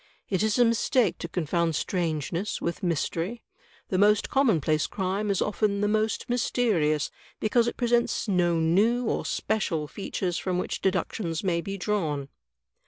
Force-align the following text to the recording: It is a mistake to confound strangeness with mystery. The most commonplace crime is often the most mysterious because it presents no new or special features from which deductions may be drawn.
It 0.29 0.41
is 0.41 0.57
a 0.57 0.65
mistake 0.65 1.19
to 1.19 1.27
confound 1.27 1.75
strangeness 1.75 2.59
with 2.59 2.81
mystery. 2.81 3.43
The 3.89 3.99
most 3.99 4.31
commonplace 4.31 4.87
crime 4.87 5.29
is 5.29 5.43
often 5.43 5.81
the 5.81 5.87
most 5.87 6.27
mysterious 6.27 7.11
because 7.39 7.67
it 7.67 7.77
presents 7.77 8.27
no 8.27 8.59
new 8.59 9.05
or 9.05 9.27
special 9.27 9.87
features 9.87 10.39
from 10.39 10.57
which 10.57 10.81
deductions 10.81 11.43
may 11.43 11.61
be 11.61 11.77
drawn. 11.77 12.29